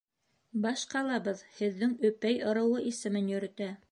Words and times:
Баш 0.63 0.85
ҡалабыҙ 0.93 1.43
һеҙҙең 1.59 1.95
Өпәй 2.11 2.41
ырыуы 2.53 2.83
исемен 2.93 3.33
йөрөтә. 3.37 3.73